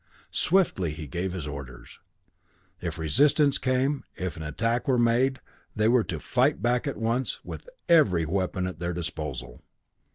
Swiftly 0.33 0.93
he 0.93 1.05
gave 1.05 1.31
his 1.31 1.45
orders. 1.47 1.99
If 2.81 2.97
resistance 2.97 3.59
came, 3.59 4.03
if 4.15 4.35
an 4.35 4.41
attack 4.41 4.87
were 4.87 4.97
made, 4.97 5.39
they 5.75 5.87
were 5.87 6.03
to 6.05 6.19
fight 6.19 6.59
back 6.59 6.87
at 6.87 6.97
once, 6.97 7.45
with 7.45 7.69
every 7.87 8.25
weapon 8.25 8.65
at 8.65 8.79
their 8.79 8.93
disposal. 8.93 9.61